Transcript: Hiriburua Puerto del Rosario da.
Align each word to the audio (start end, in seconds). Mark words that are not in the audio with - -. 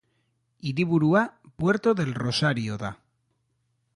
Hiriburua 0.61 1.35
Puerto 1.57 1.93
del 1.93 2.15
Rosario 2.15 2.75
da. 2.85 2.91